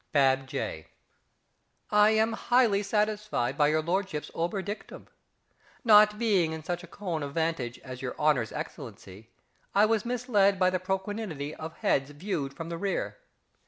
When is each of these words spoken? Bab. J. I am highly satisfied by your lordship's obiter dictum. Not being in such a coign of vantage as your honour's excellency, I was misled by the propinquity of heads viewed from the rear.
Bab. 0.13 0.47
J. 0.47 0.87
I 1.91 2.09
am 2.09 2.33
highly 2.33 2.81
satisfied 2.81 3.55
by 3.55 3.67
your 3.67 3.83
lordship's 3.83 4.31
obiter 4.33 4.63
dictum. 4.63 5.07
Not 5.83 6.17
being 6.17 6.53
in 6.53 6.63
such 6.63 6.83
a 6.83 6.87
coign 6.87 7.21
of 7.21 7.35
vantage 7.35 7.77
as 7.83 8.01
your 8.01 8.17
honour's 8.17 8.51
excellency, 8.51 9.29
I 9.75 9.85
was 9.85 10.03
misled 10.03 10.57
by 10.57 10.71
the 10.71 10.79
propinquity 10.79 11.53
of 11.53 11.73
heads 11.85 12.09
viewed 12.09 12.55
from 12.55 12.69
the 12.69 12.79
rear. 12.79 13.19